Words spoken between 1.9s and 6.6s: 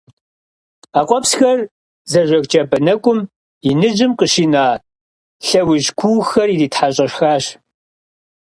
зэжэх джабэ нэкӀум иныжьым къыщина лъэужь куухэр